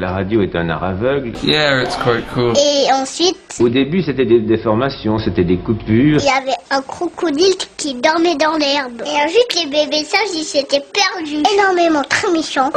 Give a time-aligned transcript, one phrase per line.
[0.00, 1.32] La radio est un art aveugle.
[1.42, 2.52] Yeah, it's quite cool.
[2.56, 6.20] Et ensuite, Au début, c'était des déformations, c'était des coupures.
[6.20, 9.02] il y avait un crocodile qui dormait dans l'herbe.
[9.04, 11.42] Et ensuite, les bébés sages, ils s'étaient perdus.
[11.52, 12.70] Énormément, très méchants.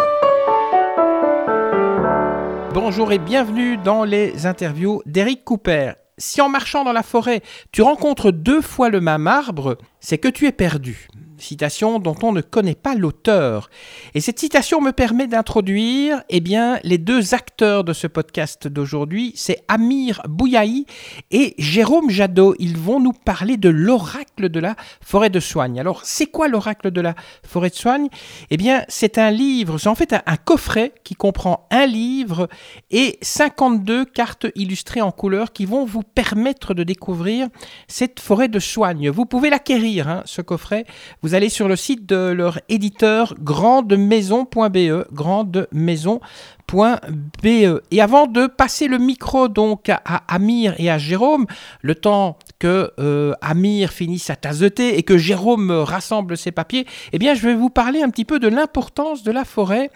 [2.73, 5.91] Bonjour et bienvenue dans les interviews d'Eric Cooper.
[6.17, 7.41] Si en marchant dans la forêt,
[7.71, 11.07] tu rencontres deux fois le même arbre, c'est que tu es perdu.
[11.37, 13.71] Citation dont on ne connaît pas l'auteur.
[14.13, 19.33] Et cette citation me permet d'introduire eh bien, les deux acteurs de ce podcast d'aujourd'hui.
[19.35, 20.85] C'est Amir Bouyaï
[21.31, 22.53] et Jérôme Jadot.
[22.59, 25.79] Ils vont nous parler de l'oracle de la forêt de soigne.
[25.79, 28.07] Alors, c'est quoi l'oracle de la forêt de soigne?
[28.51, 32.49] Eh bien, c'est un livre, c'est en fait un, un coffret qui comprend un livre
[32.91, 37.47] et 52 cartes illustrées en couleur qui vont vous permettre de découvrir
[37.87, 39.09] cette forêt de soigne.
[39.09, 40.85] Vous pouvez l'acquérir, hein, ce coffret.
[41.21, 46.21] Vous allez sur le site de leur éditeur grandemaison.be, grandemaison.be.
[47.43, 51.45] Et avant de passer le micro donc à, à Amir et à Jérôme,
[51.81, 57.17] le temps que euh, Amir finisse de thé et que Jérôme rassemble ses papiers, eh
[57.17, 59.89] bien je vais vous parler un petit peu de l'importance de la forêt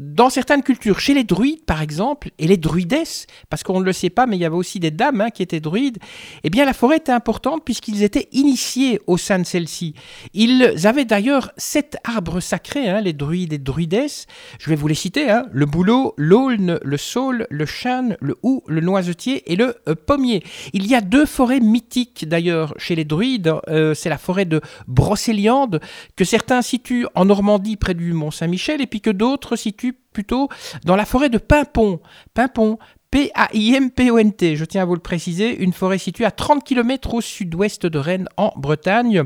[0.00, 1.00] dans certaines cultures.
[1.00, 4.36] Chez les druides par exemple, et les druidesses, parce qu'on ne le sait pas, mais
[4.36, 5.98] il y avait aussi des dames hein, qui étaient druides,
[6.44, 9.94] eh bien la forêt était importante puisqu'ils étaient initiés au sein de celle-ci.
[10.34, 14.26] Ils avaient d'ailleurs sept arbres sacrés, hein, les druides et druidesses.
[14.58, 18.62] Je vais vous les citer, hein, le bouleau, l'aulne, le saule, le chêne, le hou,
[18.66, 20.44] le noisetier et le euh, pommier.
[20.74, 24.60] Il y a deux forêts mythiques d'ailleurs chez les druides, euh, c'est la forêt de
[24.86, 25.80] Brocéliande
[26.16, 30.50] que certains situent en Normandie près du Mont Saint-Michel et puis que d'autres situent plutôt
[30.84, 32.00] dans la forêt de Pimpon.
[32.34, 32.78] Pimpon,
[33.10, 37.86] P-A-I-M-P-O-N-T, je tiens à vous le préciser, une forêt située à 30 km au sud-ouest
[37.86, 39.24] de Rennes, en Bretagne.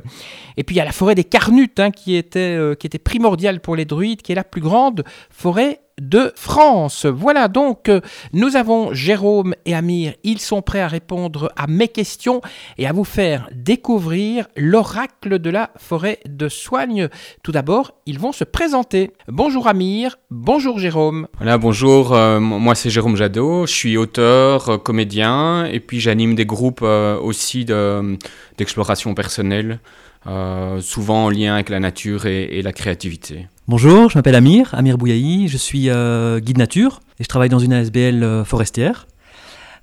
[0.57, 2.99] Et puis il y a la forêt des Carnutes, hein, qui, était, euh, qui était
[2.99, 7.07] primordiale pour les druides, qui est la plus grande forêt de France.
[7.07, 8.01] Voilà donc, euh,
[8.33, 12.41] nous avons Jérôme et Amir, ils sont prêts à répondre à mes questions
[12.79, 17.09] et à vous faire découvrir l'oracle de la forêt de soigne.
[17.43, 19.13] Tout d'abord, ils vont se présenter.
[19.29, 21.29] Bonjour Amir, bonjour Jérôme.
[21.37, 26.35] Voilà, bonjour, euh, moi c'est Jérôme Jadot, je suis auteur, euh, comédien, et puis j'anime
[26.35, 28.19] des groupes aussi de-
[28.59, 29.81] d'exploration personnelle,
[30.27, 33.47] euh, souvent en lien avec la nature et, la créativité.
[33.69, 37.59] Bonjour, je m'appelle Amir, Amir Bouyaï, je suis euh, guide nature et je travaille dans
[37.59, 39.07] une ASBL euh, forestière.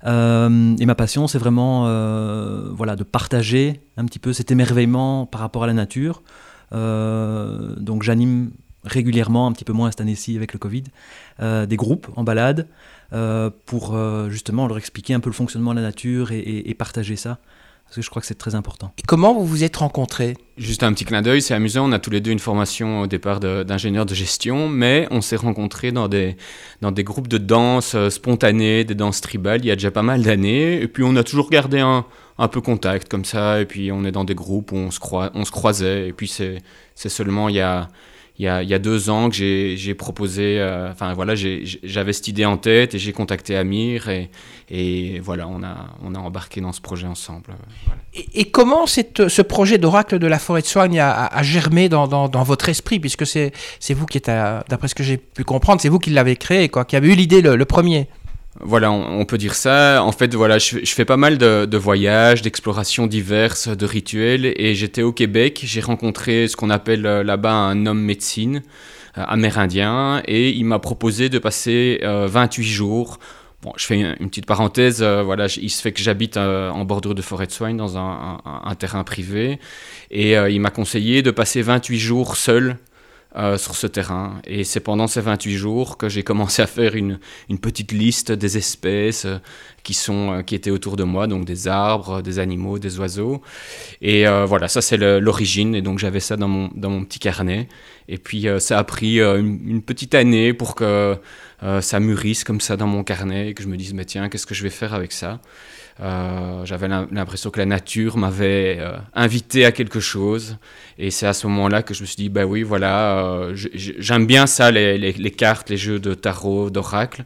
[0.04, 1.82] Et ma passion, c'est vraiment
[2.74, 6.22] voilà, de partager un petit peu cet émerveillement par rapport à la nature.
[6.72, 8.50] Donc j'anime
[8.82, 10.82] régulièrement, un petit peu moins cette année-ci avec le Covid,
[11.40, 12.66] des groupes en balade
[13.64, 13.96] pour
[14.28, 17.38] justement leur expliquer un peu le fonctionnement de la nature et partager ça.
[17.84, 18.92] Parce que je crois que c'est très important.
[18.98, 21.98] Et comment vous vous êtes rencontrés Juste un petit clin d'œil, c'est amusant, on a
[21.98, 26.08] tous les deux une formation au départ d'ingénieur de, gestion, mais on s'est rencontrés dans
[26.08, 26.36] des,
[26.80, 30.02] dans des groupes de danse euh, spontanées, des danses tribales, il y a déjà pas
[30.02, 32.06] mal d'années, et puis on a toujours gardé un,
[32.38, 34.98] un peu contact comme ça, et puis on est dans des groupes où on se,
[34.98, 36.62] croi- on se croisait, et puis c'est
[36.94, 37.88] c'est seulement il y a,
[38.42, 42.56] il y, a, deux ans que j'ai proposé, euh, enfin voilà, j'avais cette idée en
[42.56, 44.08] tête, et j'ai contacté Amir,
[44.68, 47.44] et, voilà, on a, on a embarqué dans ce projet ensemble.
[47.50, 48.20] euh.
[48.34, 52.42] Et, comment cette- ce projet d'oracle de la forêt de soigne a, germé dans, dans-
[52.42, 52.98] votre esprit?
[52.98, 53.52] Puisque c'est
[53.94, 54.26] vous qui êtes,
[54.68, 57.14] d'après ce que j'ai pu comprendre, c'est vous qui l'avez créé, quoi, qui avez eu
[57.14, 58.08] l'idée le premier.
[58.60, 60.02] Voilà, on, peut dire ça.
[60.04, 64.52] En fait, voilà, je, fais pas mal de, voyages, d'explorations diverses, de rituels.
[64.56, 68.62] Et j'étais au Québec, j'ai rencontré ce qu'on appelle euh, là-bas un homme médecine
[69.16, 70.22] euh, amérindien.
[70.26, 73.18] Et il m'a proposé de passer euh, 28 jours.
[73.62, 75.02] Bon, je fais une, petite parenthèse.
[75.02, 77.96] euh, voilà, il se fait que j'habite euh, en bordure de forêt de soigne dans
[77.96, 79.60] un, terrain privé.
[80.10, 82.76] Et euh, il m'a conseillé de passer 28 jours seul
[83.34, 84.42] euh, sur ce terrain.
[84.46, 88.30] Et c'est pendant ces 28 jours que j'ai commencé à faire une, une petite liste
[88.30, 89.38] des espèces euh,
[89.82, 93.40] qui, sont, euh, qui étaient autour de moi, donc des arbres, des animaux, des oiseaux.
[94.02, 95.74] Et voilà, ça c'est l'origine.
[95.74, 97.68] Et donc j'avais ça dans mon, dans mon petit carnet.
[98.06, 101.16] Et puis ça a pris une, une petite année pour que
[101.80, 104.46] ça mûrisse comme ça dans mon carnet et que je me dise, mais tiens, qu'est-ce
[104.46, 105.40] que je vais faire avec ça?
[106.00, 110.56] Euh, J'avais l'im- l'impression que la nature m'avait euh, invité à quelque chose.
[110.98, 114.26] Et c'est à ce moment-là que je me suis dit, bah oui, voilà, euh, j'aime
[114.26, 117.24] bien ça, les, cartes, les jeux de tarot, d'oracle,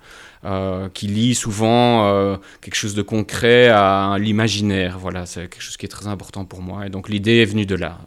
[0.94, 4.96] qui lient souvent quelque chose de concret à l'imaginaire.
[4.98, 6.86] Voilà, c'est quelque chose qui est très important pour moi.
[6.86, 7.98] Et donc l'idée est venue de là.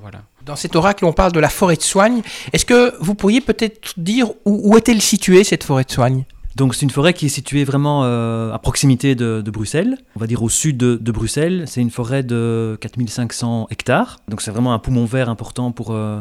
[0.00, 0.22] voilà.
[0.46, 2.22] Dans cet oracle, on parle de la forêt de soigne.
[2.54, 6.24] Est-ce que vous pourriez peut-être dire où, où est-elle située, cette forêt de soigne?
[6.56, 10.26] Donc c'est une forêt qui est située vraiment euh, à proximité de, Bruxelles, on va
[10.26, 11.64] dire au sud de, Bruxelles.
[11.66, 16.20] C'est une forêt de 4500 hectares, donc c'est vraiment un poumon vert important pour, euh,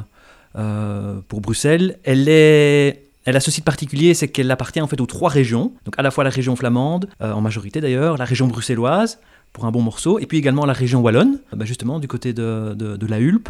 [0.57, 1.99] euh, pour Bruxelles.
[2.03, 5.71] Elle est Elle a ceci de particulier, c'est qu'elle appartient en fait aux trois régions,
[5.85, 9.19] donc à la fois la région flamande, en majorité d'ailleurs, la région bruxelloise,
[9.53, 12.73] pour un bon morceau, et puis également la région wallonne, bah, justement du côté de,
[12.73, 13.49] de, la Hulpe.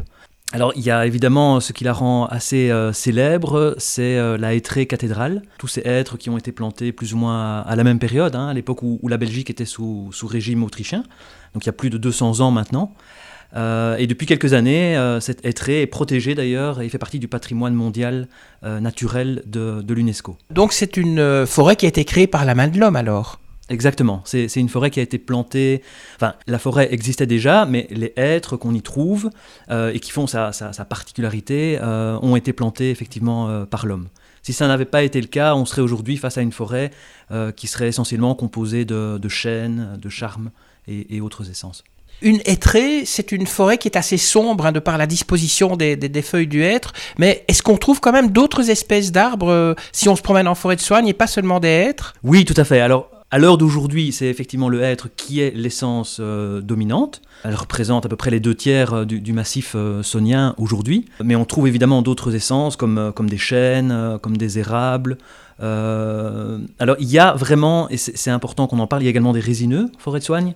[0.54, 4.54] Alors il y a évidemment ce qui la rend assez euh, célèbre, c'est euh, la
[4.54, 8.00] hêtraie cathédrale, tous ces hêtres qui ont été plantés plus ou moins à, la même
[8.00, 11.04] période, hein, à l'époque où, la Belgique était sous, sous régime autrichien,
[11.54, 12.94] donc il y a plus de 200 ans maintenant.
[13.56, 17.28] Euh, et depuis quelques années, euh, cette hêtraie est protégée d'ailleurs et fait partie du
[17.28, 18.28] patrimoine mondial
[18.64, 20.38] euh, naturel de, l'UNESCO.
[20.50, 23.40] Donc c'est une forêt qui a été créée par la main de l'homme alors?
[23.74, 25.82] Exactement, c'est une forêt qui a été plantée,
[26.16, 29.30] enfin la forêt existait déjà, mais les hêtres qu'on y trouve
[29.72, 30.52] et qui font sa,
[30.88, 34.10] particularité ont été plantés effectivement par l'homme.
[34.44, 36.92] Si ça n'avait pas été le cas, on serait aujourd'hui face à une forêt
[37.56, 40.52] qui serait essentiellement composée de, chênes, de charmes
[40.88, 41.84] et autres essences.
[42.22, 46.22] Une hêtraie, c'est une forêt qui est assez sombre hein, de par la disposition des,
[46.22, 50.16] feuilles du hêtre, mais est-ce qu'on trouve quand même d'autres espèces d'arbres euh, si on
[50.16, 52.14] se promène en forêt de soigne et pas seulement des hêtres?
[52.24, 52.80] Oui, tout à fait.
[52.80, 57.22] Alors, à l'heure d'aujourd'hui, c'est effectivement le hêtre qui est l'essence euh, dominante.
[57.44, 61.06] Elle représente à peu près les deux tiers euh, du, massif saunien aujourd'hui.
[61.24, 65.18] Mais on trouve évidemment d'autres essences comme, comme des chênes, comme des érables.
[65.60, 69.34] alors il y a vraiment, et c'est important qu'on en parle, il y a également
[69.34, 70.54] des résineux forêt de soigne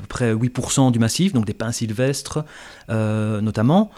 [0.00, 2.44] peu près 8% du massif, donc des pins sylvestres
[2.90, 3.90] euh, notamment.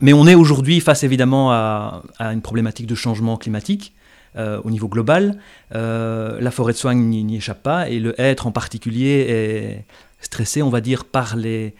[0.00, 3.94] Mais on est aujourd'hui face évidemment à, une problématique de changement climatique.
[4.36, 5.38] Euh, au niveau global,
[5.74, 9.84] euh, la forêt de soigne n'y échappe pas et le hêtre en particulier est
[10.20, 11.74] stressé, on va dire, par les,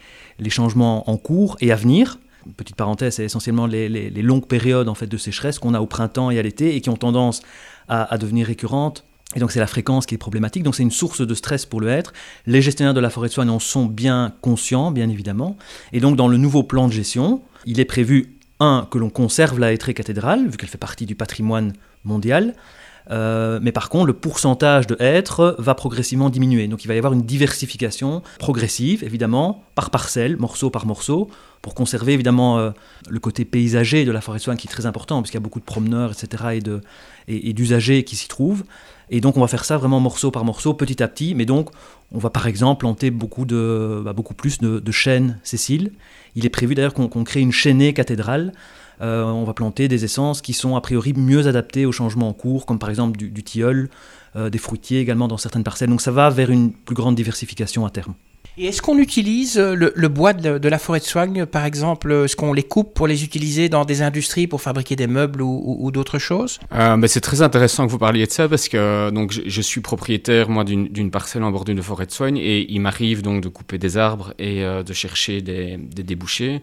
[0.48, 2.18] changements en cours et à venir.
[2.56, 6.30] Petite parenthèse, c'est essentiellement les, longues périodes en fait de sécheresse qu'on a au printemps
[6.30, 7.42] et à l'été et qui ont tendance
[7.88, 9.04] à, à devenir récurrentes
[9.34, 11.80] et donc c'est la fréquence qui est problématique, donc c'est une source de stress pour
[11.80, 12.12] le être.
[12.46, 15.56] Les gestionnaires de la forêt de soigne en sont bien conscients, bien évidemment.
[15.92, 19.58] Et donc dans le nouveau plan de gestion, il est prévu, un, que l'on conserve
[19.58, 21.72] la hêtraie cathédrale, vu qu'elle fait partie du patrimoine
[22.06, 22.54] mondial.
[23.10, 26.66] Euh, mais par contre, le pourcentage de hêtres va progressivement diminuer.
[26.66, 31.30] Donc il va y avoir une diversification progressive, évidemment, par parcelle, morceau par morceau,
[31.62, 32.70] pour conserver évidemment euh,
[33.08, 35.60] le côté paysager de la forêt de qui est très important, puisqu'il y a beaucoup
[35.60, 36.60] de promeneurs, etc.,
[37.28, 38.64] et d'usagers qui s'y trouvent.
[39.08, 41.34] Et donc on va faire ça vraiment morceau par morceau, petit à petit.
[41.34, 41.70] Mais donc
[42.12, 45.92] on va par exemple planter beaucoup, de, bah, beaucoup plus de, de, chênes Cécile.
[46.34, 48.52] Il est prévu d'ailleurs qu'on crée une chaînée cathédrale.
[49.00, 52.32] Euh, on va planter des essences qui sont a priori mieux adaptées aux changements en
[52.32, 53.88] cours, comme par exemple du, tilleul,
[54.36, 55.90] euh, des fruitiers également dans certaines parcelles.
[55.90, 58.14] Donc ça va vers une plus grande diversification à terme.
[58.58, 62.36] Et est-ce qu'on utilise euh, le, bois de, la forêt de soigne, par exemple Est-ce
[62.36, 66.18] qu'on les coupe pour les utiliser dans des industries pour fabriquer des meubles ou, d'autres
[66.18, 66.58] choses?
[66.72, 69.82] Euh, ben, C'est très intéressant que vous parliez de ça parce que donc, je, suis
[69.82, 73.48] propriétaire moi d'une parcelle en bordure de forêt de soigne et il m'arrive donc de
[73.48, 76.62] couper des arbres et euh, de chercher des, débouchés.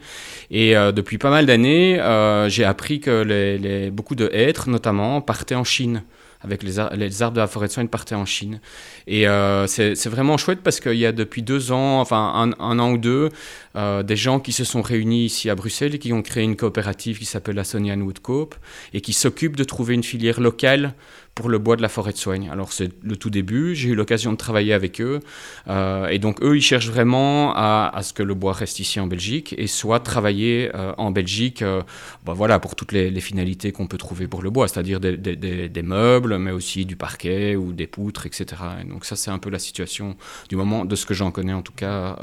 [0.50, 2.00] Et depuis pas mal d'années,
[2.48, 6.04] j'ai appris que beaucoup de hêtres notamment partaient en Chine
[6.44, 8.60] avec les, arbres de la forêt de soigne partaient en Chine.
[9.08, 12.80] Et euh, c'est vraiment chouette parce qu'il y a depuis deux ans, enfin un, un
[12.80, 13.30] an ou deux,
[13.76, 16.56] euh, des gens qui se sont réunis ici à Bruxelles et qui ont créé une
[16.56, 18.56] coopérative qui s'appelle la Sonian Wood Coop
[18.94, 20.94] et qui s'occupe de trouver une filière locale
[21.36, 22.50] pour le bois de la forêt de soigne.
[22.50, 25.20] Alors c'est le tout début, j'ai eu l'occasion de travailler avec eux
[25.68, 29.08] euh, et donc eux ils cherchent vraiment à, ce que le bois reste ici en
[29.08, 31.82] Belgique et soit travailler euh, en Belgique euh,
[32.26, 36.38] bah, voilà, pour toutes les, finalités qu'on peut trouver pour le bois, c'est-à-dire des, meubles
[36.38, 38.46] mais aussi du parquet ou des poutres, etc.
[38.82, 40.18] Et donc ça c'est un peu la situation
[40.50, 42.18] du moment de ce que j'en connais en tout cas.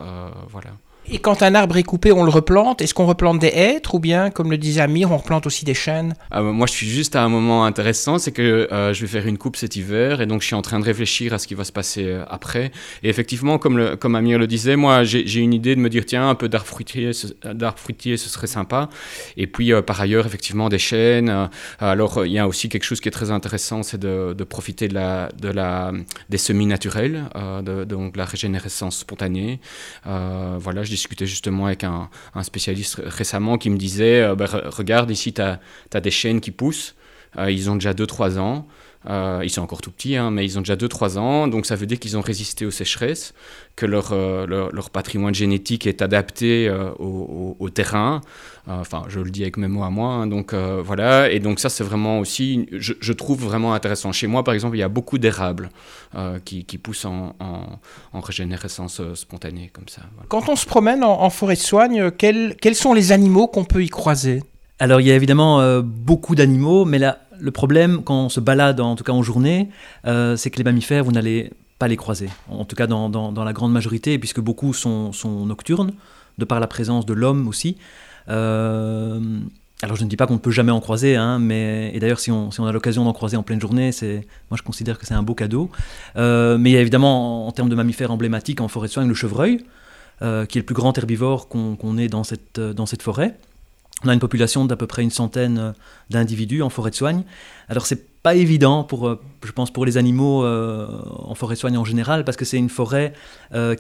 [0.49, 0.73] voilà.
[1.09, 2.83] Et quand un arbre est coupé, on le replante?
[2.83, 5.75] Est-ce qu'on replante des hêtres ou bien, comme le disait Amir, on replante aussi des
[5.75, 6.15] chênes?
[6.31, 9.27] Bah, Moi, je suis juste à un moment intéressant, c'est que euh, je vais faire
[9.27, 11.55] une coupe cet hiver et donc je suis en train de réfléchir à ce qui
[11.55, 12.71] va se passer euh, après.
[13.03, 16.35] Et effectivement, comme, Amir le disait, moi, j'ai une idée de me dire tiens, un
[16.35, 17.11] peu d'arbre fruitier,
[17.77, 18.89] fruitier, ce serait sympa.
[19.37, 21.49] Et puis, euh, par ailleurs, effectivement, des chênes.
[21.81, 24.95] alors, il y a aussi quelque chose qui est très intéressant, c'est de, profiter de
[24.95, 25.93] la, de la,
[26.29, 27.25] des semis naturels,
[27.87, 29.61] donc la régénérescence spontanée.
[30.05, 32.11] voilà, je discutais justement avec un,
[32.43, 36.97] spécialiste récemment qui me disait euh, bah, Regarde, ici, tu as, des chênes qui poussent,
[37.39, 38.67] euh, ils ont déjà 2-3 ans.
[39.09, 41.75] Euh, ils sont encore tout petits, hein, mais ils ont déjà 2-3 ans, donc ça
[41.75, 43.33] veut dire qu'ils ont résisté aux sécheresses,
[43.75, 48.21] que leur, leur, patrimoine génétique est adapté au, terrain.
[48.67, 50.09] enfin, je le dis avec mes mots à moi.
[50.09, 54.13] Hein, donc voilà, et donc ça c'est vraiment aussi, je, trouve vraiment intéressant.
[54.13, 55.71] Chez moi, par exemple, il y a beaucoup d'érables
[56.45, 57.37] qui, qui, poussent en,
[58.13, 60.03] en, régénérescence spontanée comme ça.
[60.29, 63.83] Quand on se promène en, forêt de soigne, quels, quels sont les animaux qu'on peut
[63.83, 64.43] y croiser?
[64.79, 68.81] Alors il y a évidemment beaucoup d'animaux, mais là le problème, quand on se balade,
[68.81, 69.69] en tout cas en journée,
[70.07, 72.29] euh, c'est que les mammifères, vous n'allez pas les croiser.
[72.49, 75.13] En tout cas, dans, la grande majorité, puisque beaucoup sont,
[75.47, 75.93] nocturnes,
[76.39, 77.77] de par la présence de l'homme aussi.
[78.29, 79.21] Euh,
[79.83, 82.21] alors je ne dis pas qu'on ne peut jamais en croiser, hein, mais et d'ailleurs
[82.21, 85.15] si on, a l'occasion d'en croiser en pleine journée, c'est moi je considère que c'est
[85.15, 85.71] un beau cadeau.
[86.17, 89.09] Euh, mais il y a évidemment en, termes de mammifères emblématiques en forêt de soigne
[89.09, 89.65] le chevreuil,
[90.21, 93.39] qui est le plus grand herbivore qu'on ait dans cette forêt.
[94.05, 95.75] On a une population d'à peu près une centaine
[96.09, 97.23] d'individus en forêt de soigne.
[97.69, 101.85] Alors c'est pas évident pour, je pense, pour les animaux en forêt de soigne en
[101.85, 103.13] général, parce que c'est une forêt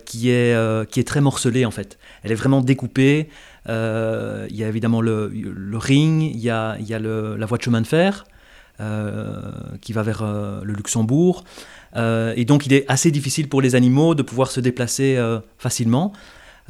[0.04, 1.98] qui, est, qui est très morcelée en fait.
[2.22, 3.28] Elle est vraiment découpée.
[3.68, 5.30] Euh, il y a évidemment le,
[5.74, 8.24] ring, il y a, la voie de chemin de fer
[8.80, 11.44] euh, qui va vers euh, le Luxembourg.
[11.96, 15.18] et donc il est assez difficile pour les animaux de pouvoir se déplacer
[15.58, 16.12] facilement.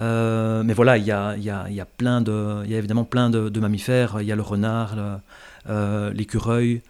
[0.00, 4.18] Mais voilà, il y a, plein de, y a évidemment plein de, mammifères.
[4.20, 4.96] Il y a le renard,
[6.14, 6.82] l'écureuil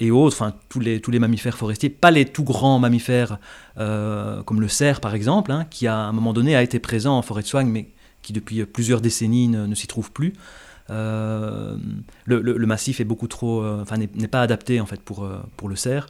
[0.00, 3.38] et autres, enfin tous les, tous les mammifères forestiers, pas les tout grands mammifères
[3.76, 7.22] comme le cerf par exemple, hein, qui à un moment donné a été présent en
[7.22, 7.88] forêt de soigne, mais
[8.22, 10.34] qui depuis plusieurs décennies ne, s'y trouve plus.
[10.90, 11.76] Euh,
[12.24, 15.68] le, massif est beaucoup trop, euh, enfin n'est pas adapté en fait pour, euh, pour
[15.68, 16.06] le cerf.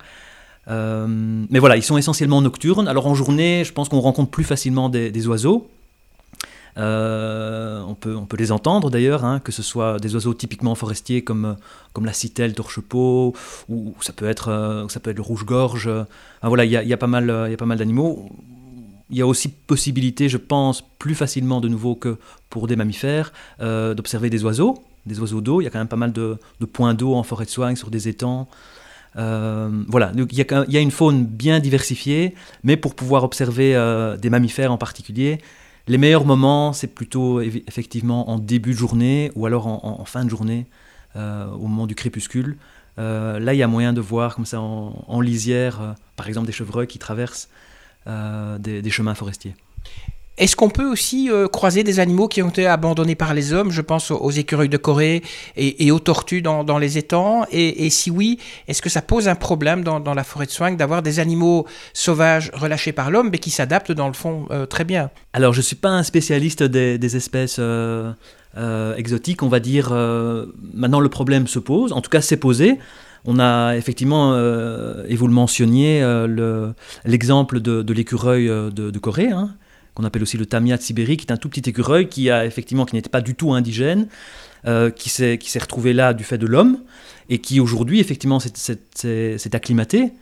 [0.67, 2.89] mais voilà, ils sont essentiellement nocturnes.
[2.89, 5.69] Alors en journée, je pense qu'on rencontre plus facilement des, oiseaux.
[6.77, 11.23] On, peut, on peut les entendre d'ailleurs, hein, que ce soit des oiseaux typiquement forestiers
[11.23, 11.57] comme,
[11.93, 13.35] comme la citelle, torche-peau,
[13.69, 15.91] ou, ça peut être, ça peut être le rouge-gorge.
[16.43, 18.31] voilà, il y a, y a, pas mal, mal d'animaux
[19.11, 22.17] il y a aussi possibilité, je pense, plus facilement de nouveau que
[22.49, 25.61] pour des mammifères, euh, d'observer des oiseaux, des oiseaux d'eau.
[25.61, 26.39] Il y a quand même pas mal de,
[26.73, 28.49] points d'eau en forêt de soigne, sur des étangs.
[29.17, 34.31] Euh, voilà, il y, a, une faune bien diversifiée, mais pour pouvoir observer euh, des
[34.31, 35.41] mammifères en particulier,
[35.89, 40.31] les meilleurs moments, c'est plutôt effectivement en début de journée ou alors en, fin de
[40.31, 40.67] journée,
[41.17, 42.57] au moment du crépuscule.
[42.97, 46.87] là, il y a moyen de voir comme ça en, lisière, par exemple des chevreuils
[46.87, 47.49] qui traversent
[48.07, 49.55] euh, des, chemins forestiers.
[50.41, 53.71] Est-ce qu'on peut aussi euh, croiser des animaux qui ont été abandonnés par les hommes?
[53.71, 55.23] Je pense aux, écureuils de Corée
[55.57, 57.45] et, aux tortues dans, les étangs.
[57.53, 61.03] Et, si oui, est-ce que ça pose un problème dans, la forêt de soigne d'avoir
[61.03, 65.11] des animaux sauvages relâchés par l'homme, mais qui s'adaptent dans le fond euh, très bien?
[65.33, 67.61] Alors, je ne suis pas un spécialiste des, espèces
[68.97, 69.91] exotiques, on va dire.
[70.75, 71.93] maintenant, le problème se pose.
[71.93, 72.79] En tout cas, c'est posé.
[73.25, 76.73] On a effectivement, euh, et vous le mentionniez, euh,
[77.05, 79.51] l'exemple de, l'écureuil euh, de, Corée, hein,
[79.95, 82.45] qu'on appelle aussi le Tamia de Sibérie, qui est un tout petit écureuil qui a
[82.47, 84.09] effectivement qui n'était pas du tout indigène,
[84.97, 86.79] qui s'est retrouvé là du fait de l'homme
[87.29, 90.13] et qui aujourd'hui effectivement s'est acclimaté.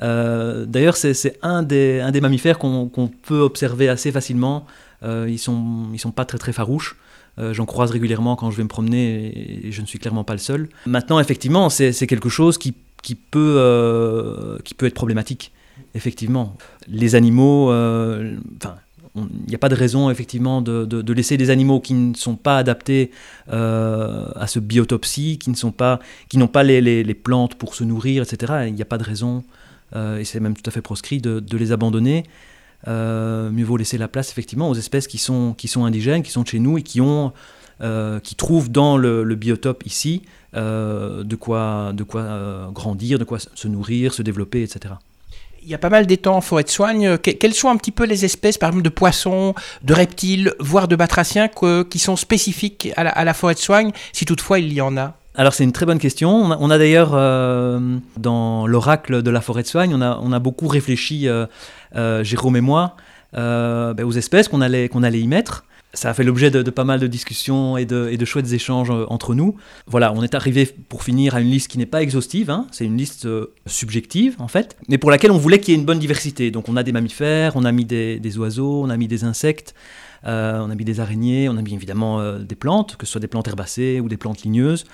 [0.00, 4.66] D'ailleurs, c'est un des, un des mammifères qu'on peut observer assez facilement.
[5.02, 6.96] ils sont ils sont pas très très farouches.
[7.38, 10.32] Euh, j'en croise régulièrement quand je vais me promener et, je ne suis clairement pas
[10.32, 10.68] le seul.
[10.86, 15.52] Maintenant, effectivement, c'est quelque chose qui, qui, peut, euh, qui peut être problématique.
[15.94, 16.56] Effectivement,
[16.88, 18.76] les animaux, euh, enfin,
[19.48, 22.58] n'y a pas de raison effectivement de, de, laisser des animaux qui ne sont pas
[22.58, 23.10] adaptés
[23.48, 28.22] à ce biotopsie, qui ne pas, qui n'ont pas les, les, plantes pour se nourrir,
[28.22, 28.64] etc.
[28.68, 29.44] Il n'y a pas de raison,
[29.94, 32.24] et c'est même tout à fait proscrit, de, de les abandonner.
[32.86, 36.30] Euh, mieux vaut laisser la place effectivement aux espèces qui sont, qui sont indigènes, qui
[36.30, 37.32] sont chez nous et qui, ont,
[37.80, 40.22] euh, qui trouvent dans le, biotope ici
[40.54, 44.94] euh, de quoi, de quoi grandir, de quoi se nourrir, se développer, etc.
[45.68, 47.18] Il y a pas mal d'étangs en forêt de soigne.
[47.18, 50.96] quelles sont un petit peu les espèces, par exemple, de poissons, de reptiles, voire de
[50.96, 51.50] batraciens
[51.90, 55.12] qui sont spécifiques à la, forêt de soigne, si toutefois il y en a?
[55.34, 56.30] Alors c'est une très bonne question.
[56.30, 61.28] On a, d'ailleurs, euh, dans l'oracle de la forêt de soigne, on a, beaucoup réfléchi,
[61.28, 61.44] euh,
[61.96, 62.96] euh, Jérôme et moi,
[63.34, 65.66] ben, aux espèces qu'on allait y mettre.
[65.98, 68.92] Ça a fait l'objet de, pas mal de discussions et de, et de, chouettes échanges
[69.08, 69.56] entre nous.
[69.88, 72.68] Voilà, on est arrivé pour finir à une liste qui n'est pas exhaustive, hein.
[72.70, 73.26] c'est une liste
[73.66, 76.52] subjective en fait, mais pour laquelle on voulait qu'il y ait une bonne diversité.
[76.52, 79.24] Donc on a des mammifères, on a mis des, des oiseaux, on a mis des
[79.24, 79.74] insectes,
[80.24, 83.12] euh, on a mis des araignées, on a mis évidemment euh, des plantes, que ce
[83.12, 84.84] soit des plantes herbacées ou des plantes ligneuses.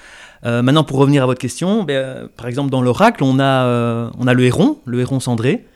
[0.46, 4.26] Euh, maintenant, pour revenir à votre question, ben, par exemple dans l'oracle, on, a, on
[4.26, 5.66] a le héron, le héron cendré,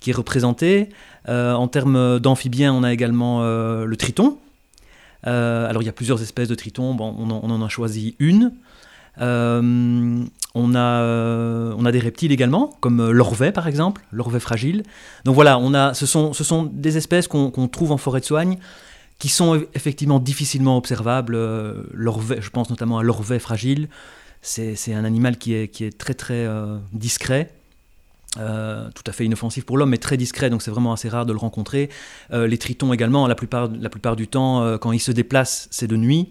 [0.00, 0.88] qui est représenté.
[1.28, 4.38] en termes d'amphibiens, on a également le triton.
[5.22, 8.52] Alors il y a plusieurs espèces de tritons, bon, on, en, a choisi une.
[9.18, 11.04] on, a,
[11.76, 14.82] on a des reptiles également, comme l'orvet par exemple, l'orvet fragile.
[15.24, 18.26] Donc voilà, on a, ce, sont, ce sont des espèces qu'on trouve en forêt de
[18.26, 18.58] soigne
[19.22, 21.36] qui sont effectivement difficilement observables.
[21.36, 23.88] Euh, je pense notamment à l'orvet fragile.
[24.40, 27.54] C'est un animal qui est, qui est très très euh, discret.
[28.38, 31.26] Euh, tout à fait inoffensif pour l'homme, mais très discret, donc c'est vraiment assez rare
[31.26, 31.90] de le rencontrer.
[32.30, 35.96] les tritons également, la plupart, la plupart du temps, quand ils se déplacent, c'est de
[35.96, 36.28] nuit,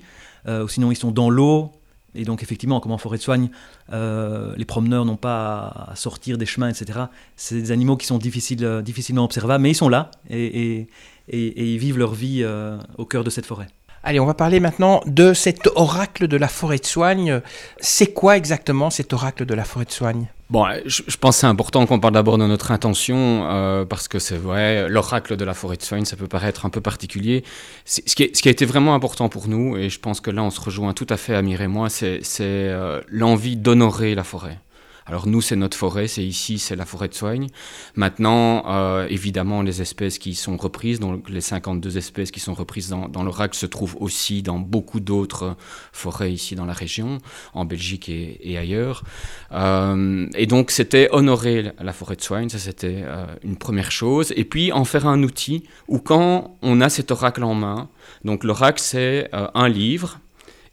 [0.47, 1.71] ou sinon ils sont dans l'eau,
[2.15, 3.49] et donc effectivement, comme en forêt de soigne,
[3.91, 7.01] les promeneurs n'ont pas à, sortir des chemins, etc.
[7.35, 10.87] C'est des animaux qui sont difficilement observables, mais ils sont là, et,
[11.31, 13.67] et, ils vivent leur vie euh, au cœur de cette forêt.
[14.03, 17.41] Allez, on va parler maintenant de cet oracle de la forêt de soigne.
[17.79, 20.27] C'est quoi exactement cet oracle de la forêt de soigne?
[20.49, 24.19] Bon, je, pense que c'est important qu'on parle d'abord de notre intention, euh, parce que
[24.19, 27.45] c'est vrai, l'oracle de la forêt de soigne, ça peut paraître un peu particulier.
[27.85, 30.43] Ce qui, ce qui, a été vraiment important pour nous, et je pense que là
[30.43, 34.57] on se rejoint tout à fait, Amir et moi, c'est euh, l'envie d'honorer la forêt.
[35.05, 37.47] Alors nous, c'est notre forêt, c'est ici, c'est la forêt de soigne.
[37.95, 42.89] Maintenant, euh, évidemment, les espèces qui sont reprises, donc les 52 espèces qui sont reprises
[42.89, 45.55] dans, l'oracle se trouvent aussi dans beaucoup d'autres
[45.91, 47.17] forêts ici dans la région,
[47.53, 49.03] en Belgique et, ailleurs.
[49.51, 54.33] Euh, et donc, c'était honorer la forêt de soigne, ça c'était euh, une première chose.
[54.35, 57.89] Et puis, en faire un outil où quand on a cet oracle en main,
[58.23, 60.19] donc l'oracle c'est un livre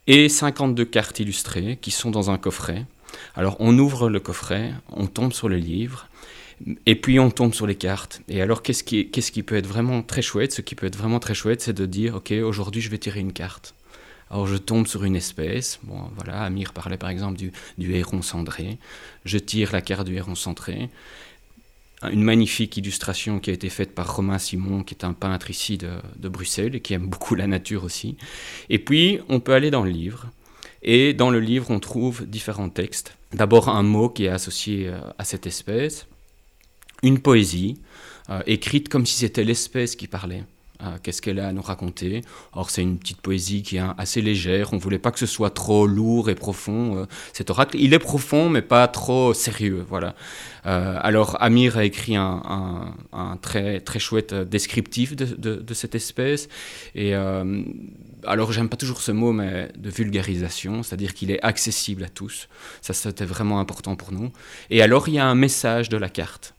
[0.06, 2.86] et 52 cartes illustrées qui sont dans un coffret.
[3.38, 6.08] Alors on ouvre le coffret, on tombe sur le livre,
[6.86, 8.20] et puis on tombe sur les cartes.
[8.26, 10.50] Et alors qu'est-ce qui, peut être vraiment très chouette?
[10.50, 13.20] Ce qui peut être vraiment très chouette, c'est de dire, ok, aujourd'hui je vais tirer
[13.20, 13.76] une carte.
[14.28, 17.52] Alors je tombe sur une espèce, bon voilà, Amir parlait par exemple du,
[17.94, 18.78] héron cendré,
[19.24, 20.90] je tire la carte du héron cendré,
[22.02, 25.78] une magnifique illustration qui a été faite par Romain Simon, qui est un peintre ici
[25.78, 28.16] de, Bruxelles et qui aime beaucoup la nature aussi.
[28.68, 30.26] Et puis, on peut aller dans le livre
[30.82, 33.14] et dans le livre, on trouve différents textes.
[33.32, 36.06] D'abord un mot qui est associé euh, à cette espèce,
[37.02, 37.80] une poésie,
[38.30, 40.44] euh, écrite comme si c'était l'espèce qui parlait.
[40.82, 42.22] Euh, qu'est-ce qu'elle a à nous raconter?
[42.52, 44.72] Or, c'est une petite poésie qui est assez légère.
[44.72, 47.76] On voulait pas que ce soit trop lourd et profond, cet oracle.
[47.78, 49.84] Il est profond, mais pas trop sérieux.
[49.88, 50.14] Voilà.
[50.64, 52.94] alors, Amir a écrit un,
[53.42, 56.48] très, très chouette descriptif de, cette espèce.
[56.94, 57.14] Et
[58.24, 62.48] alors j'aime pas toujours ce mot, mais de vulgarisation, c'est-à-dire qu'il est accessible à tous.
[62.80, 64.30] Ça, c'était vraiment important pour nous.
[64.70, 66.54] Et alors il y a un message de la carte.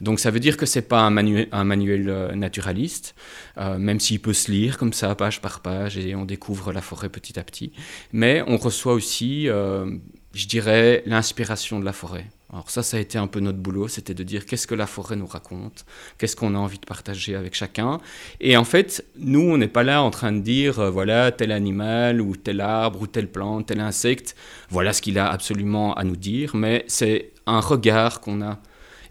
[0.00, 3.14] Donc ça veut dire que c'est pas un manuel, euh, naturaliste,
[3.58, 6.80] euh, même s'il peut se lire comme ça, page par page, et on découvre la
[6.80, 7.72] forêt petit à petit.
[8.12, 9.90] Mais on reçoit aussi, euh,
[10.34, 12.26] je dirais, l'inspiration de la forêt.
[12.52, 14.88] Alors ça, ça a été un peu notre boulot, c'était de dire qu'est-ce que la
[14.88, 15.84] forêt nous raconte,
[16.18, 18.00] qu'est-ce qu'on a envie de partager avec chacun.
[18.40, 22.20] Et en fait, nous, on n'est pas là en train de dire, voilà, tel animal
[22.20, 24.34] ou tel arbre ou telle plante, tel insecte,
[24.68, 28.58] voilà ce qu'il a absolument à nous dire, mais c'est un regard qu'on a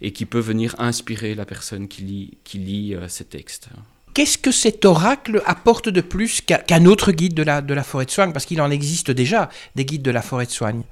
[0.02, 3.68] et qui peut venir inspirer la personne qui lit, qui lit euh, ces textes.
[4.14, 8.06] Qu'est-ce que cet oracle apporte de plus qu'un autre guide de la, de la forêt
[8.06, 8.32] de soigne?
[8.32, 10.82] Parce qu'il en existe déjà des guides de la forêt de soigne.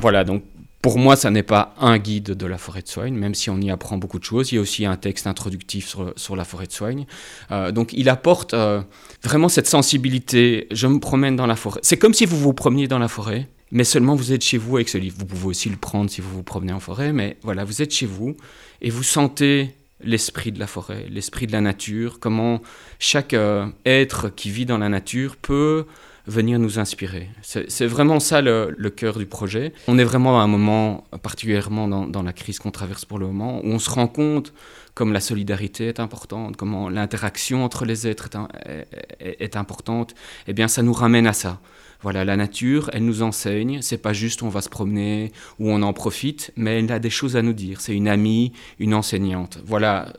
[0.00, 0.42] Voilà, donc
[0.84, 3.58] pour moi, ça n'est pas un guide de la forêt de soigne, même si on
[3.58, 4.52] y apprend beaucoup de choses.
[4.52, 7.06] Il y a aussi un texte introductif sur, sur la forêt de soigne.
[7.52, 8.82] Euh, donc, il apporte euh,
[9.22, 10.66] vraiment cette sensibilité.
[10.70, 11.80] Je me promène dans la forêt.
[11.82, 14.76] C'est comme si vous vous promeniez dans la forêt, mais seulement vous êtes chez vous
[14.76, 15.16] avec ce livre.
[15.18, 17.92] Vous pouvez aussi le prendre si vous vous promenez en forêt, mais voilà, vous êtes
[17.92, 18.36] chez vous
[18.80, 22.60] et vous sentez l'esprit de la forêt, l'esprit de la nature, comment
[22.98, 25.86] chaque euh, être qui vit dans la nature peut
[26.26, 27.28] venir nous inspirer.
[27.42, 29.74] C'est vraiment ça le, cœur du projet.
[29.88, 33.60] On est vraiment à un moment, particulièrement dans, la crise qu'on traverse pour le moment,
[33.62, 34.54] où on se rend compte
[34.94, 38.30] comme la solidarité est importante, comment l'interaction entre les êtres
[38.64, 40.14] est, est, importante.
[40.46, 41.60] Eh bien, ça nous ramène à ça.
[42.04, 43.80] Voilà, la nature, elle nous enseigne.
[43.80, 47.08] C'est pas juste on va se promener ou on en profite, mais elle a des
[47.08, 47.80] choses à nous dire.
[47.80, 49.58] C'est une amie, une enseignante.
[49.64, 50.12] Voilà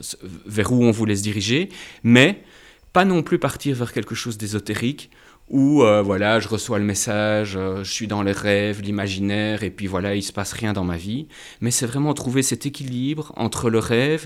[0.48, 1.70] vers où on voulait se diriger,
[2.04, 2.42] mais
[2.92, 5.12] pas non plus partir vers quelque chose d'ésotérique
[5.52, 9.70] où euh, voilà, je reçois le message, euh, je suis dans les rêves, l'imaginaire, et
[9.70, 11.28] puis voilà, il se passe rien dans ma vie.
[11.62, 14.26] Mais c'est vraiment trouver cet équilibre entre le rêve,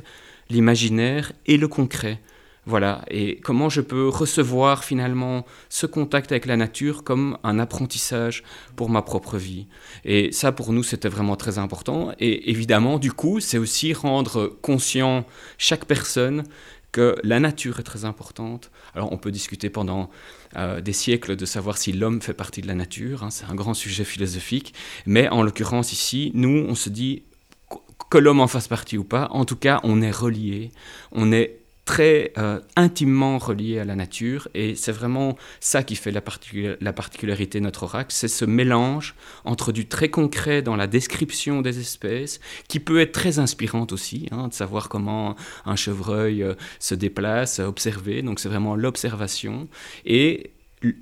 [0.49, 2.21] l'imaginaire et le concret.
[2.69, 8.43] Voilà, et comment je peux recevoir finalement ce contact avec la nature comme un apprentissage
[8.75, 9.65] pour ma propre vie?
[10.05, 12.11] Et ça, pour nous, c'était vraiment très important.
[12.19, 15.25] Et évidemment, du coup, c'est aussi rendre conscient
[15.57, 16.43] chaque personne
[16.91, 18.69] que la nature est très importante.
[18.93, 20.11] Alors, on peut discuter pendant
[20.55, 23.23] euh, des siècles de savoir si l'homme fait partie de la nature.
[23.23, 24.75] Hein, c'est un grand sujet philosophique.
[25.07, 27.23] Mais en l'occurrence ici, nous, on se dit
[28.11, 29.27] que l'homme en fasse partie ou pas.
[29.31, 30.71] En tout cas, on est relié.
[31.11, 31.58] On est
[31.89, 36.21] très euh, intimement relié à la nature et c'est vraiment ça qui fait la,
[36.81, 41.63] la particularité de notre oracle, c'est ce mélange entre du très concret dans la description
[41.63, 46.53] des espèces, qui peut être très inspirante aussi, hein, de savoir comment un chevreuil euh,
[46.77, 49.67] se déplace, observer, donc c'est vraiment l'observation,
[50.05, 50.51] et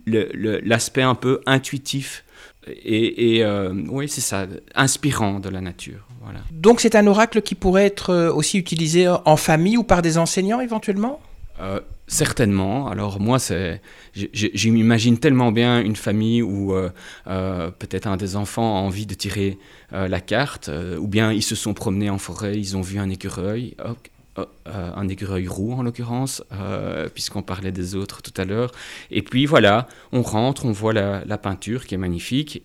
[0.06, 2.24] l'aspect un peu intuitif
[2.66, 6.07] et, euh, oui, c'est ça, inspirant de la nature.
[6.28, 6.42] Voilà.
[6.52, 10.18] Donc c'est un oracle qui pourrait être euh, aussi utilisé en famille ou par des
[10.18, 11.22] enseignants éventuellement?
[11.62, 12.88] Euh, Certainement.
[12.88, 13.82] Alors moi, c'est,
[14.14, 16.74] je m'imagine tellement bien une famille où
[17.26, 19.58] peut-être un des enfants a envie de tirer
[19.92, 23.76] la carte, ou bien ils se sont promenés en forêt, ils ont vu un écureuil.
[23.82, 23.94] euh, euh,
[24.66, 28.72] un écureuil roux en l'occurrence, euh, puisqu'on parlait des autres tout à l'heure.
[29.12, 32.64] Et puis voilà, on rentre, on voit la, peinture qui est magnifique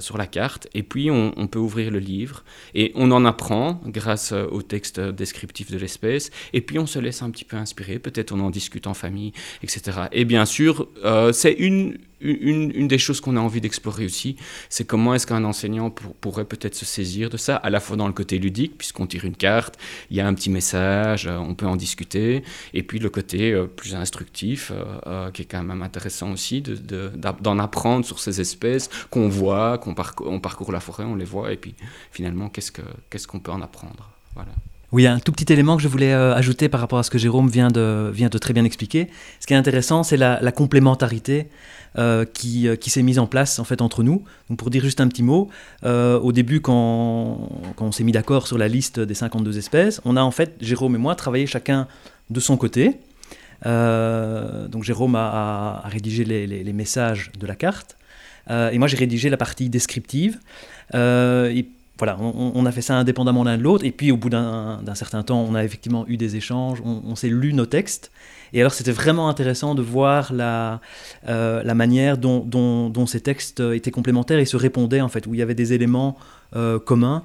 [0.00, 2.42] sur la carte, et puis on, peut ouvrir le livre,
[2.74, 7.22] et on en apprend grâce au texte descriptif de l'espèce, et puis on se laisse
[7.22, 9.32] un petit peu inspirer, peut-être on en discute en famille,
[9.62, 10.08] etc.
[10.12, 10.88] Et bien sûr,
[11.32, 14.36] c'est une une, des choses qu'on a envie d'explorer aussi,
[14.68, 18.06] c'est comment est-ce qu'un enseignant pourrait peut-être se saisir de ça, à la fois dans
[18.06, 19.78] le côté ludique, puisqu'on tire une carte,
[20.10, 23.52] il y a un petit message, euh, on peut en discuter, et puis le côté
[23.52, 24.72] euh, plus instructif,
[25.06, 29.94] euh, qui est quand même intéressant aussi, d'en apprendre sur ces espèces qu'on voit, qu'on
[29.94, 31.74] parcourt, la forêt, on les voit, et puis
[32.10, 34.10] finalement, qu'est-ce qu'on peut en apprendre?
[34.34, 34.50] Voilà.
[34.94, 37.48] Oui, un tout petit élément que je voulais ajouter par rapport à ce que Jérôme
[37.48, 39.08] vient de, très bien expliquer.
[39.40, 41.48] Ce qui est intéressant, c'est la, complémentarité
[41.98, 44.22] euh, qui, euh, qui s'est mise en place entre nous.
[44.56, 45.50] Pour dire juste un petit mot,
[45.84, 50.16] euh, au début quand, on s'est mis d'accord sur la liste des 52 espèces, on
[50.16, 51.88] a en fait, Jérôme et moi, travaillé chacun
[52.30, 52.96] de son côté.
[53.64, 57.96] donc Jérôme a, rédigé les, messages de la carte,
[58.48, 60.38] et moi j'ai rédigé la partie descriptive.
[61.98, 65.22] Voilà, on, a fait ça indépendamment l'un de l'autre, et puis au bout d'un certain
[65.22, 68.10] temps, on a effectivement eu des échanges, on s'est lu nos textes,
[68.54, 70.80] et alors c'était vraiment intéressant de voir la,
[71.28, 75.42] euh, manière dont, ces textes étaient complémentaires et se répondaient en fait, où il y
[75.42, 76.16] avait des éléments
[76.54, 77.24] euh, communs.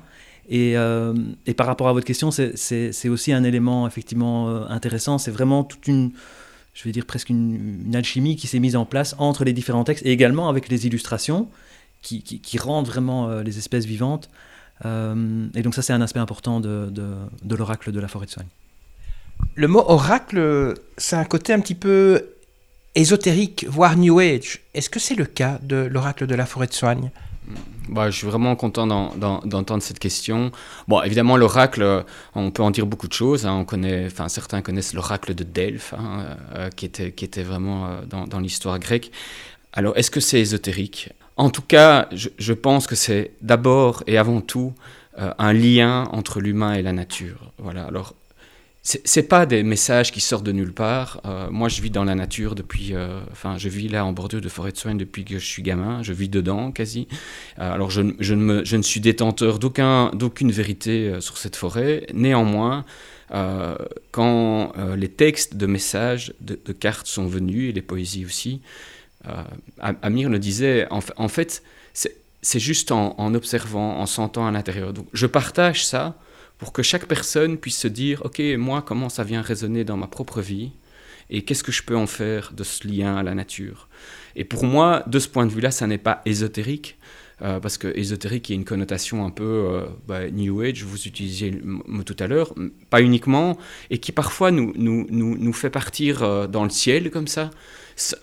[0.50, 1.14] Et, euh,
[1.46, 5.20] et, par rapport à votre question, c'est aussi un élément effectivement intéressant.
[5.20, 6.12] C'est vraiment toute une,
[6.74, 10.04] je vais dire presque une, alchimie qui s'est mise en place entre les différents textes
[10.08, 11.48] et également avec les illustrations
[12.02, 14.32] qui, rendent vraiment les espèces vivantes.
[14.86, 17.08] Et donc ça, c'est un aspect important de, de,
[17.44, 18.48] de l'oracle de la forêt de soigne.
[19.56, 22.30] Le mot oracle, c'est un côté un petit peu
[22.96, 24.60] ésotérique, voire New Age.
[24.74, 27.12] Est-ce que c'est le cas de l'oracle de la forêt de soigne
[27.88, 30.52] bah, je suis vraiment content d'entendre cette question.
[30.88, 33.48] Bon, évidemment, l'oracle, on peut en dire beaucoup de choses.
[33.48, 33.54] Hein.
[33.54, 37.88] On connaît, enfin, certains connaissent l'oracle de Delphes, hein, euh, qui, était, qui était vraiment
[37.88, 39.12] euh, dans, l'histoire grecque.
[39.74, 41.10] Alors, est-ce que c'est ésotérique?
[41.40, 44.74] En tout cas, je, pense que c'est d'abord et avant tout
[45.18, 47.54] euh, un lien entre l'humain et la nature.
[47.58, 47.86] Voilà.
[47.86, 48.14] Alors,
[48.82, 51.22] c'est pas des messages qui sortent de nulle part.
[51.24, 52.94] Euh, moi, je vis dans la nature depuis.
[52.94, 55.64] Euh, enfin, je vis là en bordure de forêt de soigne depuis que je suis
[55.64, 56.04] gamin.
[56.04, 57.08] Je vis dedans quasi.
[57.56, 62.06] Alors, je, ne suis détenteur d'aucune vérité sur cette forêt.
[62.14, 62.84] Néanmoins,
[64.12, 68.60] quand les textes de messages, de, cartes sont venus, et les poésies aussi,
[69.80, 71.64] Amir le disait, en, fait,
[71.94, 74.94] c'est juste en, observant, en sentant à l'intérieur.
[74.94, 76.16] Donc, je partage ça
[76.58, 80.08] pour que chaque personne puisse se dire, OK, moi, comment ça vient résonner dans ma
[80.08, 80.72] propre vie
[81.30, 83.88] et qu'est-ce que je peux en faire de ce lien à la nature.
[84.36, 86.98] Et pour moi, de ce point de vue-là, ça n'est pas ésotérique,
[87.42, 90.84] euh, parce que ésotérique, il y a une connotation un peu euh, bah, New Age,
[90.84, 92.54] vous utilisiez le mot tout à l'heure,
[92.90, 93.58] pas uniquement,
[93.90, 97.52] et qui parfois nous, fait partir euh, dans le ciel comme ça,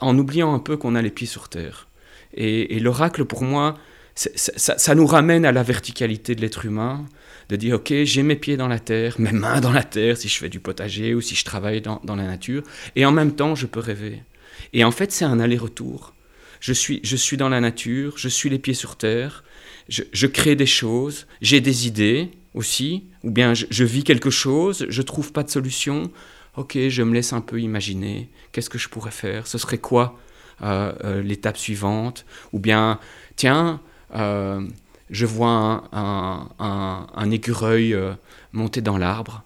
[0.00, 1.88] en oubliant un peu qu'on a les pieds sur terre.
[2.34, 3.78] Et, l'oracle, pour moi,
[4.14, 7.06] ça, nous ramène à la verticalité de l'être humain,
[7.48, 10.28] de dire, OK, j'ai mes pieds dans la terre, mes mains dans la terre, si
[10.28, 12.62] je fais du potager ou si je travaille dans, la nature,
[12.94, 14.22] et en même temps, je peux rêver.
[14.72, 16.14] Et en fait, c'est un aller-retour.
[16.60, 19.44] Je suis, je suis dans la nature, je suis les pieds sur terre,
[19.88, 25.02] je, crée des choses, j'ai des idées aussi, ou bien je, vis quelque chose, je
[25.02, 26.10] trouve pas de solution.
[26.56, 28.30] Ok, je me laisse un peu imaginer.
[28.52, 29.46] Qu'est-ce que je pourrais faire?
[29.46, 30.18] Ce serait quoi
[30.62, 32.24] euh, euh, l'étape suivante?
[32.54, 32.98] Ou bien,
[33.36, 33.80] tiens,
[34.14, 34.66] euh,
[35.10, 37.94] je vois un, écureuil
[38.52, 39.44] monter dans l'arbre.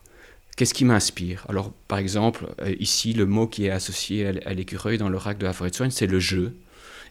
[0.56, 1.44] Qu'est-ce qui m'inspire?
[1.48, 2.46] Alors, par exemple,
[2.78, 6.54] ici, le mot qui est associé à l'écureuil dans l'oracle de soigne, c'est le jeu.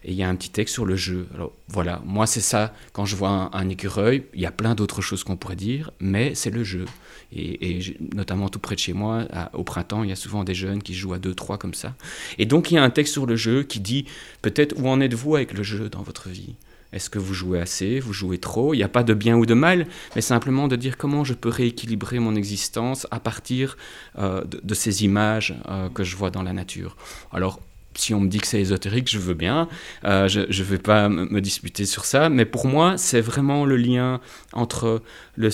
[0.04, 1.28] Et il y a un petit texte sur le jeu.
[1.34, 5.02] Alors voilà, moi c'est ça, quand je vois un, écureuil, il y a plein d'autres
[5.02, 6.86] choses qu'on pourrait dire, mais c'est le jeu.
[7.32, 7.80] Et,
[8.14, 10.94] notamment tout près de chez moi, au printemps, il y a souvent des jeunes qui
[10.94, 11.94] jouent à deux, trois comme ça.
[12.38, 14.06] Et donc il y a un texte sur le jeu qui dit
[14.42, 16.54] peut-être où en êtes-vous avec le jeu dans votre vie?
[16.92, 18.00] Est-ce que vous jouez assez?
[18.00, 18.74] Vous jouez trop?
[18.74, 21.34] Il n'y a pas de bien ou de mal, mais simplement de dire comment je
[21.34, 23.76] peux rééquilibrer mon existence à partir
[24.18, 26.96] euh, de, ces images euh, que je vois dans la nature.
[27.32, 27.60] Alors,
[27.94, 29.68] si on me dit que c'est ésotérique, je veux bien.
[30.04, 33.76] Euh, je ne vais pas me disputer sur ça, mais pour moi, c'est vraiment le
[33.76, 34.20] lien
[34.52, 35.02] entre
[35.36, 35.50] le,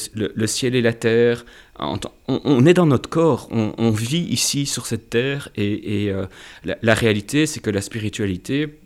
[0.47, 1.45] ciel et la terre.
[1.79, 6.13] On, est dans notre corps, on, vit ici sur cette terre, et,
[6.65, 8.79] la, la, réalité, c'est que la spiritualité,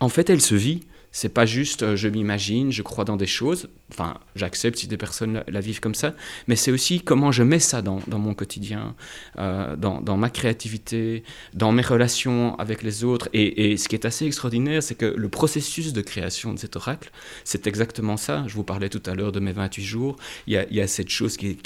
[0.00, 0.82] en fait, elle se vit.
[1.16, 3.70] C'est pas juste euh, je m'imagine, je crois dans des choses.
[3.92, 6.14] Enfin, j'accepte si des personnes la, vivent comme ça,
[6.48, 8.94] mais c'est aussi comment je mets ça dans, mon quotidien,
[9.38, 11.22] euh, dans, ma créativité,
[11.54, 13.28] dans mes relations avec les autres.
[13.32, 17.10] Et, ce qui est assez extraordinaire, c'est que le processus de création de cet oracle,
[17.44, 18.44] c'est exactement ça.
[18.48, 20.16] Je vous parlais tout à l'heure de mes 28 jours.
[20.46, 21.58] Il y a, cette chose qui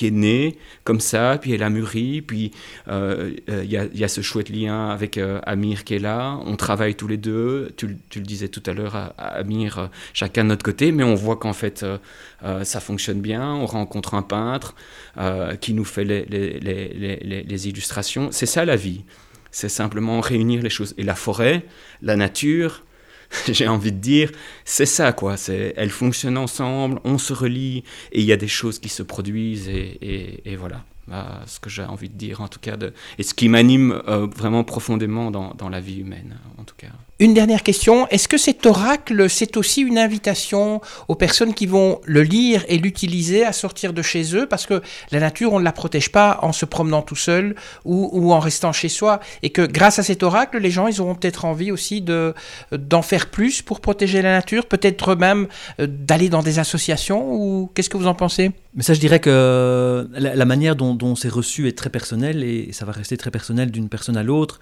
[0.00, 2.52] est, née comme ça, puis elle a mûri, puis
[2.88, 6.38] euh, euh, il, y a, ce chouette lien avec Amir qui est là.
[6.44, 7.72] On travaille tous les deux.
[7.76, 11.52] Tu, le disais tout à l'heure, Amir, chacun de notre côté, mais on voit qu'en
[11.52, 11.98] fait, fait, euh,
[12.42, 13.54] euh, ça fonctionne bien.
[13.54, 14.74] On rencontre un peintre
[15.16, 18.28] euh, qui nous fait les, illustrations.
[18.32, 19.04] C'est ça la vie.
[19.50, 20.94] C'est simplement réunir les choses.
[20.98, 21.64] Et la forêt,
[22.02, 22.84] la nature,
[23.48, 24.30] j'ai envie de dire,
[24.64, 25.36] c'est ça quoi.
[25.36, 29.02] C'est, elles fonctionnent ensemble, on se relie et il y a des choses qui se
[29.02, 30.84] produisent et, voilà.
[31.06, 32.76] Bah, ce que j'ai envie de dire en tout cas,
[33.18, 33.92] et ce qui m'anime
[34.34, 36.92] vraiment profondément dans, dans, la vie humaine en tout cas.
[37.20, 42.00] Une dernière question, est-ce que cet oracle, c'est aussi une invitation aux personnes qui vont
[42.04, 44.48] le lire et l'utiliser à sortir de chez eux?
[44.48, 48.32] Parce que la nature, on ne la protège pas en se promenant tout seul ou,
[48.32, 49.20] en restant chez soi.
[49.44, 52.34] Et que grâce à cet oracle, les gens, ils auront peut-être envie aussi de,
[52.72, 55.46] d'en faire plus pour protéger la nature, peut-être même
[55.78, 58.50] euh, d'aller dans des associations ou qu'est-ce que vous en pensez?
[58.74, 62.70] Mais ça, je dirais que la, manière dont, dont c'est reçu est très personnelle et
[62.72, 64.58] ça va rester très personnel d'une personne à l'autre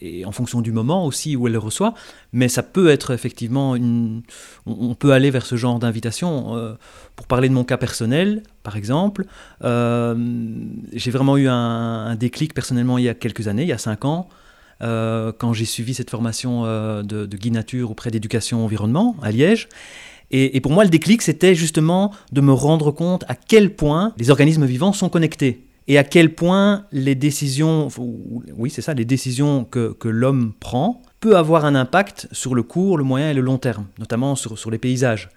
[0.00, 1.94] et en fonction du moment aussi où elle le reçoit,
[2.32, 4.22] mais ça peut être effectivement une...
[4.66, 6.56] On peut aller vers ce genre d'invitation.
[6.56, 6.74] Euh,
[7.14, 9.24] pour parler de mon cas personnel, par exemple,
[9.64, 10.14] euh,
[10.92, 14.04] j'ai vraiment eu un, déclic personnellement il y a quelques années, il y a cinq
[14.04, 14.28] ans,
[14.82, 19.68] euh, quand j'ai suivi cette formation de, de Guy Nature auprès d'éducation environnement à Liège.
[20.32, 24.30] Et pour moi, le déclic, c'était justement de me rendre compte à quel point les
[24.30, 27.88] organismes vivants sont connectés et à quel point les décisions,
[28.56, 32.62] oui c'est ça, les décisions que, que l'homme prend peut avoir un impact sur le
[32.62, 35.30] court, le moyen et le long terme, notamment sur, sur les paysages.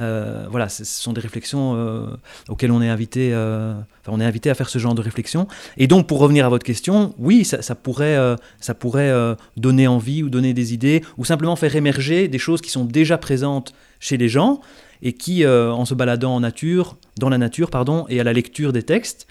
[0.00, 2.06] Euh, voilà, ce sont des réflexions euh,
[2.48, 5.46] auxquelles on est invité, euh, enfin, on est invité à faire ce genre de réflexion.
[5.76, 8.18] Et donc, pour revenir à votre question, oui, ça, ça pourrait,
[8.60, 9.12] ça pourrait
[9.56, 13.18] donner envie ou donner des idées, ou simplement faire émerger des choses qui sont déjà
[13.18, 14.60] présentes chez les gens
[15.02, 18.72] et qui, en se baladant en nature, dans la nature, pardon, et à la lecture
[18.72, 19.26] des textes,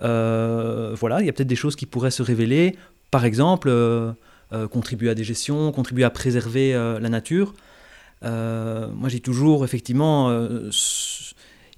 [0.00, 2.76] voilà, il y a peut-être des choses qui pourraient se révéler.
[3.10, 4.12] Par exemple, euh,
[4.52, 7.54] euh, contribuer à des gestions, contribuer à préserver la nature.
[8.22, 10.30] moi, j'ai toujours, effectivement,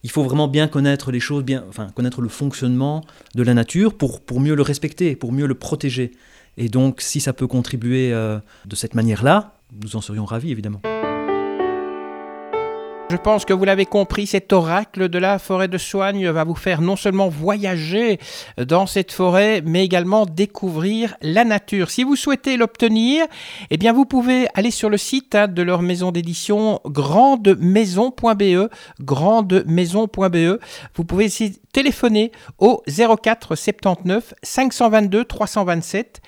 [0.02, 3.04] il faut vraiment bien connaître les choses, bien, enfin, connaître le fonctionnement
[3.34, 6.12] de la nature pour, pour mieux le respecter, pour mieux le protéger.
[6.56, 10.80] Et donc, si ça peut contribuer de cette manière-là, nous en serions ravis, évidemment.
[13.10, 16.54] Je pense que vous l'avez compris, cet oracle de la forêt de Soigne va vous
[16.54, 18.20] faire non seulement voyager
[18.56, 21.90] dans cette forêt, mais également découvrir la nature.
[21.90, 23.26] Si vous souhaitez l'obtenir,
[23.70, 28.70] eh bien vous pouvez aller sur le site hein, de leur maison d'édition grandemaison.be,
[29.00, 30.60] grandemaison.be.
[30.94, 31.28] Vous pouvez
[31.72, 36.20] téléphoner au 04 79 522 327,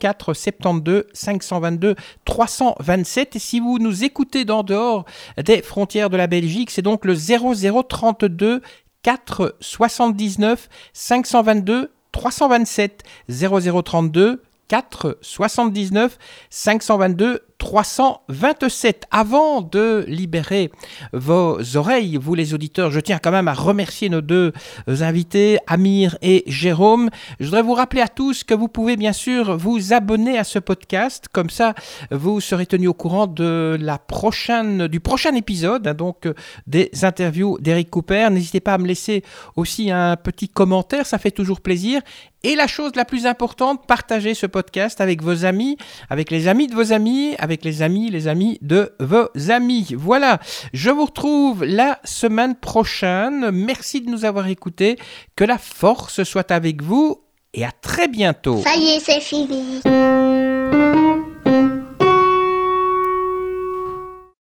[0.00, 3.36] 04 72 522 327.
[3.36, 5.04] Et si vous nous écoutez d'en dehors
[5.36, 8.62] des frontières de Belgique, c'est donc le 0032
[9.02, 16.18] 4 79 522 327 0032 4 79
[16.50, 19.06] 522 327.
[19.12, 20.72] Avant de libérer
[21.12, 24.52] vos oreilles, vous les auditeurs, je tiens quand même à remercier nos deux
[24.88, 27.08] invités, Amir et Jérôme.
[27.38, 30.58] Je voudrais vous rappeler à tous que vous pouvez bien sûr vous abonner à ce
[30.58, 31.26] podcast.
[31.30, 31.74] Comme ça,
[32.10, 36.26] vous serez tenu au courant de la prochaine, du prochain épisode, hein, donc
[36.66, 38.28] des interviews d'Eric Cooper.
[38.32, 39.22] N'hésitez pas à me laisser
[39.54, 42.02] aussi un petit commentaire, ça fait toujours plaisir.
[42.44, 45.76] Et la chose la plus importante, partagez ce podcast avec vos amis,
[46.10, 49.94] avec les amis de vos amis, avec les amis, les amis de vos amis.
[49.96, 50.40] Voilà,
[50.72, 53.50] je vous retrouve la semaine prochaine.
[53.50, 54.98] Merci de nous avoir écoutés.
[55.36, 57.22] Que la force soit avec vous
[57.54, 58.60] et à très bientôt.
[58.62, 59.80] Ça y est, c'est fini.